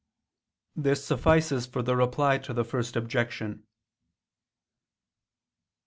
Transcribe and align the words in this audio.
This 0.75 1.05
suffices 1.05 1.67
for 1.67 1.83
the 1.83 1.95
Reply 1.95 2.39
to 2.39 2.53
the 2.53 2.63
First 2.63 2.95
Objection. 2.95 3.67